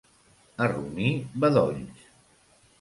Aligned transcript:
A 0.57 0.65
Roní, 0.71 1.27
bedolls. 1.45 2.11